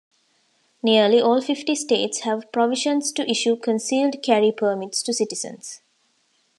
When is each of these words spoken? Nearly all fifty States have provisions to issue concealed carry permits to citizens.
Nearly 0.81 1.21
all 1.21 1.41
fifty 1.41 1.75
States 1.75 2.21
have 2.21 2.51
provisions 2.51 3.11
to 3.11 3.29
issue 3.29 3.55
concealed 3.55 4.23
carry 4.23 4.51
permits 4.51 5.03
to 5.03 5.13
citizens. 5.13 5.81